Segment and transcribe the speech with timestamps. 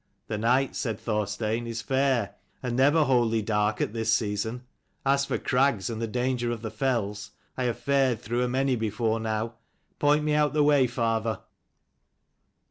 [0.29, 4.63] "The night," said Thorstein, "is fair, and never wholly dark at this season.
[5.05, 8.75] As for crags and the dangers of the fells, I have fared through a many
[8.75, 9.57] before now.
[9.99, 11.41] Point me out the way, father."